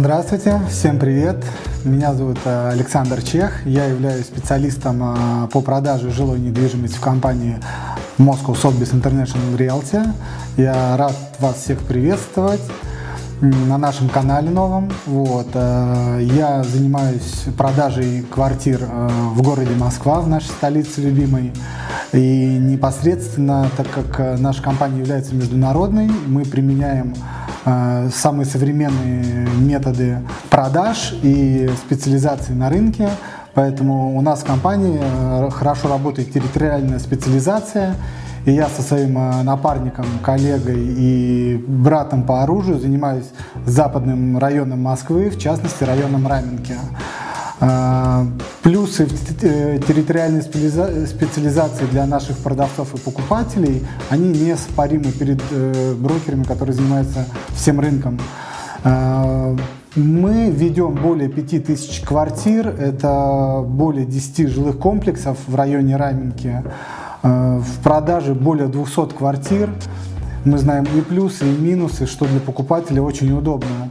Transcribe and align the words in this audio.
Здравствуйте, 0.00 0.58
всем 0.70 0.98
привет. 0.98 1.44
Меня 1.84 2.14
зовут 2.14 2.38
э, 2.46 2.70
Александр 2.70 3.20
Чех. 3.20 3.66
Я 3.66 3.84
являюсь 3.84 4.24
специалистом 4.24 5.02
э, 5.02 5.48
по 5.48 5.60
продаже 5.60 6.10
жилой 6.10 6.38
недвижимости 6.40 6.96
в 6.96 7.02
компании 7.02 7.60
Moscow 8.16 8.54
Sotheby's 8.54 8.94
International 8.94 9.58
Realty. 9.58 10.02
Я 10.56 10.96
рад 10.96 11.14
вас 11.38 11.56
всех 11.56 11.80
приветствовать 11.80 12.62
на 13.42 13.76
нашем 13.76 14.08
канале 14.08 14.48
новом. 14.48 14.90
Вот. 15.04 15.48
Э, 15.52 16.18
я 16.22 16.64
занимаюсь 16.64 17.44
продажей 17.58 18.22
квартир 18.22 18.80
в 19.34 19.42
городе 19.42 19.74
Москва, 19.74 20.22
в 20.22 20.28
нашей 20.30 20.48
столице 20.48 21.02
любимой. 21.02 21.52
И 22.14 22.56
непосредственно, 22.58 23.68
так 23.76 23.86
как 23.90 24.40
наша 24.40 24.62
компания 24.62 25.00
является 25.00 25.34
международной, 25.34 26.10
мы 26.26 26.46
применяем 26.46 27.14
самые 27.64 28.46
современные 28.46 29.48
методы 29.58 30.22
продаж 30.48 31.14
и 31.22 31.70
специализации 31.84 32.52
на 32.52 32.70
рынке. 32.70 33.08
Поэтому 33.54 34.16
у 34.16 34.20
нас 34.20 34.40
в 34.40 34.44
компании 34.44 35.00
э, 35.02 35.50
хорошо 35.50 35.88
работает 35.88 36.32
территориальная 36.32 36.98
специализация. 36.98 37.94
И 38.46 38.52
я 38.52 38.68
со 38.68 38.80
своим 38.82 39.18
э, 39.18 39.42
напарником, 39.42 40.06
коллегой 40.22 40.78
и 40.78 41.62
братом 41.66 42.22
по 42.22 42.42
оружию 42.42 42.78
занимаюсь 42.78 43.26
западным 43.66 44.38
районом 44.38 44.82
Москвы, 44.82 45.30
в 45.30 45.38
частности 45.38 45.84
районом 45.84 46.26
Раменки. 46.26 46.74
А, 47.62 48.26
плюсы 48.62 49.06
территориальной 49.06 50.42
специализации 50.42 51.84
для 51.86 52.06
наших 52.06 52.38
продавцов 52.38 52.94
и 52.94 52.98
покупателей, 52.98 53.86
они 54.08 54.30
неоспоримы 54.30 55.12
перед 55.12 55.42
э, 55.50 55.94
брокерами, 55.94 56.44
которые 56.44 56.74
занимаются 56.74 57.26
всем 57.50 57.78
рынком. 57.80 58.18
А, 58.82 59.54
мы 59.94 60.50
ведем 60.50 60.94
более 60.94 61.28
5000 61.28 62.00
квартир, 62.00 62.68
это 62.68 63.62
более 63.66 64.06
10 64.06 64.48
жилых 64.48 64.78
комплексов 64.78 65.36
в 65.46 65.54
районе 65.54 65.96
Раменки. 65.96 66.62
А, 67.22 67.58
в 67.58 67.82
продаже 67.82 68.34
более 68.34 68.68
200 68.68 69.14
квартир. 69.14 69.70
Мы 70.46 70.56
знаем 70.56 70.86
и 70.96 71.02
плюсы, 71.02 71.46
и 71.46 71.54
минусы, 71.54 72.06
что 72.06 72.24
для 72.24 72.40
покупателя 72.40 73.02
очень 73.02 73.30
удобно. 73.32 73.90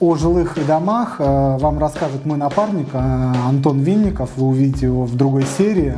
О 0.00 0.16
жилых 0.16 0.58
домах 0.66 1.16
э, 1.20 1.56
вам 1.60 1.78
расскажет 1.78 2.26
мой 2.26 2.36
напарник 2.36 2.88
э, 2.92 2.98
Антон 2.98 3.80
Винников. 3.80 4.30
Вы 4.36 4.48
увидите 4.48 4.86
его 4.86 5.04
в 5.04 5.14
другой 5.14 5.44
серии. 5.56 5.94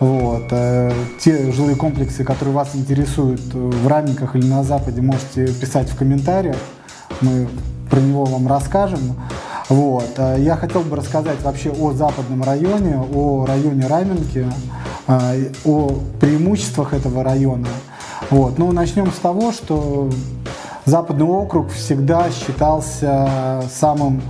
Вот. 0.00 0.44
Э, 0.50 0.92
те 1.18 1.50
жилые 1.50 1.76
комплексы, 1.76 2.24
которые 2.24 2.54
вас 2.54 2.76
интересуют 2.76 3.40
в 3.40 3.88
Раменках 3.88 4.36
или 4.36 4.46
на 4.46 4.62
Западе, 4.62 5.00
можете 5.00 5.46
писать 5.46 5.88
в 5.88 5.96
комментариях. 5.96 6.56
Мы 7.22 7.48
про 7.90 8.00
него 8.00 8.26
вам 8.26 8.46
расскажем. 8.48 9.00
Вот. 9.70 10.18
Я 10.38 10.56
хотел 10.56 10.82
бы 10.82 10.96
рассказать 10.96 11.40
вообще 11.42 11.70
о 11.70 11.92
западном 11.92 12.42
районе, 12.42 13.00
о 13.14 13.46
районе 13.46 13.86
Раменки, 13.86 14.46
о 15.06 15.88
преимуществах 16.20 16.92
этого 16.92 17.24
района. 17.24 17.68
Вот. 18.28 18.58
Ну, 18.58 18.72
начнем 18.72 19.10
с 19.10 19.16
того, 19.16 19.52
что 19.52 20.10
Западный 20.84 21.26
округ 21.26 21.70
всегда 21.70 22.28
считался 22.30 23.62
самым 23.72 24.20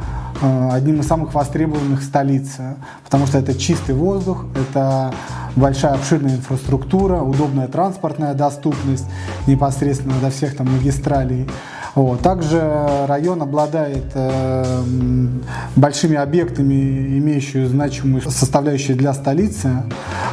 э, 0.42 0.68
одним 0.72 1.00
из 1.00 1.06
самых 1.06 1.32
востребованных 1.32 2.02
столиц, 2.02 2.56
потому 3.04 3.26
что 3.26 3.38
это 3.38 3.54
чистый 3.54 3.94
воздух, 3.94 4.44
это 4.54 5.14
большая 5.56 5.94
обширная 5.94 6.36
инфраструктура, 6.36 7.22
удобная 7.22 7.68
транспортная 7.68 8.34
доступность 8.34 9.06
непосредственно 9.46 10.14
до 10.20 10.30
всех 10.30 10.56
там 10.56 10.70
магистралей. 10.70 11.48
Вот. 11.94 12.20
Также 12.20 13.06
район 13.06 13.42
обладает 13.42 14.12
э, 14.14 14.82
большими 15.76 16.16
объектами, 16.16 17.18
имеющими 17.18 17.66
значимую 17.66 18.22
составляющую 18.22 18.96
для 18.96 19.12
столицы. 19.12 19.82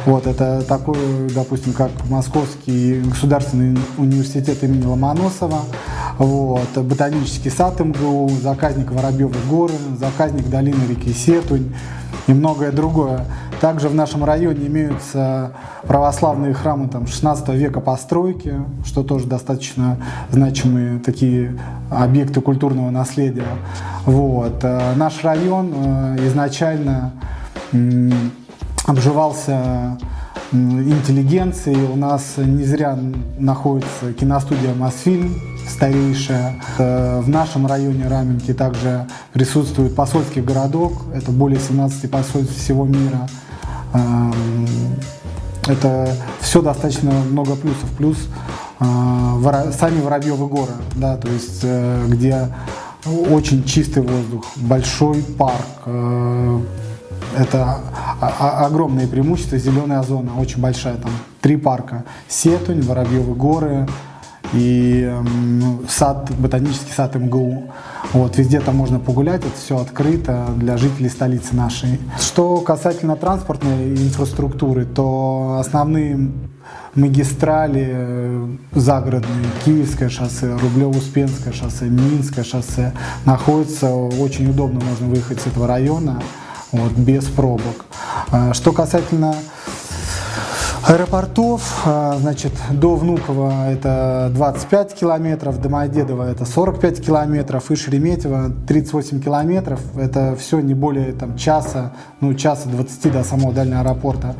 Вот. 0.06 0.26
Это 0.26 0.62
такой, 0.62 0.96
допустим, 1.34 1.74
как 1.74 1.90
Московский 2.08 3.02
государственный 3.02 3.78
университет 3.98 4.62
имени 4.62 4.86
Ломоносова, 4.86 5.60
вот. 6.20 6.76
ботанический 6.76 7.48
сад 7.48 7.80
МГУ, 7.80 8.28
заказник 8.42 8.92
Воробьевы 8.92 9.36
горы, 9.48 9.72
заказник 9.98 10.50
долины 10.50 10.82
реки 10.86 11.14
Сетунь 11.14 11.74
и 12.26 12.34
многое 12.34 12.72
другое. 12.72 13.24
Также 13.62 13.88
в 13.88 13.94
нашем 13.94 14.24
районе 14.24 14.66
имеются 14.66 15.52
православные 15.84 16.52
храмы 16.52 16.88
там, 16.88 17.06
16 17.06 17.48
века 17.54 17.80
постройки, 17.80 18.52
что 18.84 19.02
тоже 19.02 19.28
достаточно 19.28 19.96
значимые 20.30 20.98
такие 20.98 21.58
объекты 21.88 22.42
культурного 22.42 22.90
наследия. 22.90 23.48
Вот. 24.04 24.62
Э, 24.62 24.92
наш 24.96 25.24
район 25.24 25.72
э, 25.74 26.26
изначально 26.26 27.12
обживался 28.84 29.96
интеллигенцией. 30.52 31.88
У 31.90 31.96
нас 31.96 32.34
не 32.36 32.64
зря 32.64 32.98
находится 33.38 34.12
киностудия 34.12 34.74
«Мосфильм», 34.74 35.34
старейшая. 35.68 36.60
В 36.78 37.28
нашем 37.28 37.66
районе 37.66 38.08
Раменки 38.08 38.52
также 38.52 39.06
присутствует 39.32 39.94
посольский 39.94 40.42
городок. 40.42 41.04
Это 41.14 41.30
более 41.30 41.60
17 41.60 42.10
посольств 42.10 42.56
всего 42.56 42.84
мира. 42.84 43.28
Эм, 43.92 44.66
это 45.66 46.16
все 46.40 46.62
достаточно 46.62 47.10
много 47.10 47.54
плюсов. 47.56 47.88
Плюс 47.96 48.16
э, 48.80 49.72
сами 49.78 50.00
Воробьевы 50.00 50.46
горы, 50.48 50.72
да, 50.96 51.16
то 51.16 51.28
есть 51.28 51.60
э, 51.62 52.06
где 52.08 52.48
очень 53.30 53.64
чистый 53.64 54.02
воздух, 54.02 54.44
большой 54.56 55.22
парк. 55.22 55.66
Э, 55.86 56.60
это 57.36 57.80
огромные 58.20 59.06
преимущества, 59.06 59.58
зеленая 59.58 60.02
зона, 60.02 60.32
очень 60.38 60.60
большая, 60.60 60.96
там 60.96 61.12
три 61.40 61.56
парка. 61.56 62.04
Сетунь, 62.28 62.82
Воробьевы 62.82 63.34
горы, 63.34 63.88
и 64.52 65.08
э, 65.08 65.22
сад, 65.88 66.30
ботанический 66.38 66.92
сад 66.92 67.14
МГУ. 67.14 67.72
Вот, 68.12 68.36
везде 68.38 68.60
там 68.60 68.76
можно 68.76 68.98
погулять, 68.98 69.40
это 69.40 69.56
все 69.56 69.78
открыто 69.78 70.46
для 70.56 70.76
жителей 70.76 71.08
столицы 71.08 71.54
нашей. 71.54 72.00
Что 72.18 72.56
касательно 72.58 73.16
транспортной 73.16 73.94
инфраструктуры, 73.94 74.84
то 74.84 75.58
основные 75.60 76.30
магистрали 76.94 77.86
э, 77.88 78.48
загородные, 78.72 79.46
Киевское 79.64 80.08
шоссе, 80.08 80.46
Рублево-Успенское 80.46 81.52
шоссе, 81.52 81.84
Минское 81.86 82.44
шоссе 82.44 82.92
находятся, 83.24 83.94
очень 83.94 84.50
удобно 84.50 84.80
можно 84.80 85.06
выехать 85.06 85.40
с 85.40 85.46
этого 85.46 85.66
района 85.66 86.20
вот, 86.72 86.92
без 86.92 87.24
пробок. 87.24 87.86
А, 88.30 88.54
что 88.54 88.72
касательно 88.72 89.34
аэропортов. 90.90 91.82
А, 91.86 92.16
значит, 92.18 92.52
до 92.70 92.96
Внуково 92.96 93.70
это 93.70 94.30
25 94.34 94.94
километров, 94.94 95.60
Домодедово 95.60 96.30
это 96.30 96.44
45 96.44 97.04
километров 97.04 97.70
и 97.70 97.76
Шереметьево 97.76 98.50
38 98.66 99.22
километров. 99.22 99.80
Это 99.96 100.36
все 100.36 100.58
не 100.60 100.74
более 100.74 101.12
там, 101.12 101.36
часа, 101.36 101.92
ну 102.20 102.34
часа 102.34 102.68
20 102.68 103.12
до 103.12 103.22
самого 103.22 103.52
дальнего 103.52 103.80
аэропорта. 103.80 104.34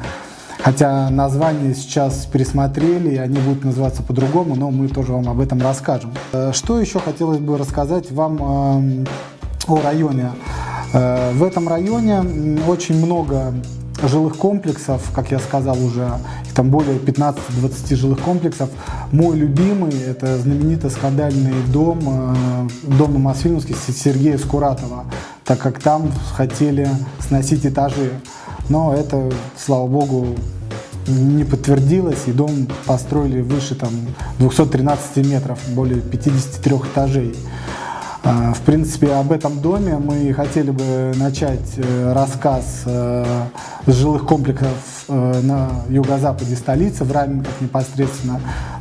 Хотя 0.59 1.09
название 1.09 1.75
сейчас 1.75 2.27
пересмотрели, 2.27 3.17
они 3.17 3.39
будут 3.39 3.65
называться 3.65 4.03
по-другому, 4.03 4.57
но 4.57 4.71
мы 4.71 4.89
тоже 4.89 5.13
вам 5.13 5.29
об 5.29 5.41
этом 5.41 5.63
расскажем. 5.63 6.13
Э, 6.33 6.53
что 6.53 6.81
еще 6.81 6.99
хотелось 6.99 7.39
бы 7.39 7.57
рассказать 7.59 8.11
вам 8.11 9.05
э, 9.07 9.07
о 9.69 9.81
районе? 9.81 10.33
Э, 10.93 11.33
в 11.33 11.45
этом 11.45 11.69
районе 11.69 12.23
очень 12.67 13.03
много 13.03 13.55
жилых 14.09 14.37
комплексов, 14.37 15.11
как 15.15 15.31
я 15.31 15.39
сказал 15.39 15.83
уже, 15.83 16.11
там 16.55 16.71
более 16.71 16.99
15-20 16.99 17.97
жилых 17.97 18.21
комплексов. 18.21 18.71
Мой 19.13 19.37
любимый– 19.37 19.93
это 20.07 20.39
знаменитый 20.39 20.91
скандальный 20.91 21.55
дом, 21.73 22.01
э, 22.03 22.69
дом 22.99 23.15
на 23.15 23.19
Мосфильмовске 23.19 23.75
Сергея 23.75 24.39
Скуратова, 24.39 25.05
так 25.45 25.59
как 25.59 25.81
там 25.81 26.11
хотели 26.35 26.89
сносить 27.27 27.67
этажи. 27.67 28.13
Но 28.69 28.95
это, 28.95 29.31
слава 29.57 29.87
богу, 29.87 30.37
не 31.07 31.45
подтвердилось, 31.45 32.25
и 32.27 32.33
дом 32.33 32.69
построили 32.87 33.41
выше 33.41 33.75
там, 33.75 33.91
213 34.39 35.27
метров, 35.27 35.59
более 35.75 36.01
53 36.01 36.77
этажей. 36.77 37.35
А, 38.23 38.53
в 38.53 38.61
принципе, 38.61 39.13
об 39.13 39.33
этом 39.33 39.61
доме 39.61 39.97
мы 39.97 40.33
хотели 40.35 40.71
бы 40.71 41.13
начать 41.17 41.75
э, 41.77 42.13
рассказ 42.13 42.83
э, 42.85 43.25
с 43.87 43.93
жилых 43.93 44.27
комплексов 44.27 44.69
э, 45.09 45.41
на 45.43 45.71
юго-западе 45.89 46.55
столицы, 46.55 47.05
в 47.05 47.13
Раменках 47.13 47.55
непосредственно. 47.61 48.41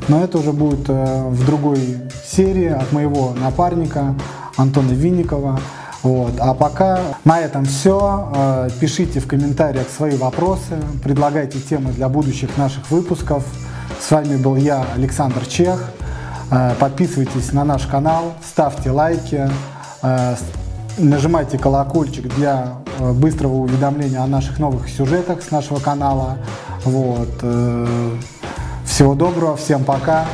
Но 0.09 0.23
это 0.23 0.39
уже 0.39 0.51
будет 0.51 0.89
в 0.89 1.45
другой 1.45 1.79
серии 2.25 2.67
от 2.67 2.91
моего 2.91 3.33
напарника 3.39 4.15
Антона 4.57 4.91
Винникова. 4.91 5.59
Вот. 6.03 6.33
А 6.39 6.53
пока 6.53 6.99
на 7.25 7.39
этом 7.39 7.65
все. 7.65 8.67
Пишите 8.79 9.19
в 9.19 9.27
комментариях 9.27 9.87
свои 9.95 10.17
вопросы, 10.17 10.81
предлагайте 11.03 11.59
темы 11.59 11.91
для 11.91 12.09
будущих 12.09 12.57
наших 12.57 12.89
выпусков. 12.89 13.43
С 14.01 14.09
вами 14.09 14.37
был 14.37 14.55
я, 14.55 14.85
Александр 14.95 15.45
Чех. 15.45 15.91
Э, 16.51 16.73
подписывайтесь 16.79 17.53
на 17.53 17.63
наш 17.63 17.85
канал, 17.85 18.33
ставьте 18.43 18.91
лайки, 18.91 19.49
э, 20.01 20.35
Нажимайте 20.97 21.57
колокольчик 21.57 22.27
для 22.35 22.73
э, 22.99 23.13
быстрого 23.13 23.53
уведомления 23.53 24.21
о 24.21 24.27
наших 24.27 24.59
новых 24.59 24.89
сюжетах 24.89 25.41
с 25.41 25.49
нашего 25.49 25.79
канала. 25.79 26.39
Вот. 26.83 27.29
Всего 28.85 29.15
доброго, 29.15 29.55
всем 29.55 29.85
пока. 29.85 30.25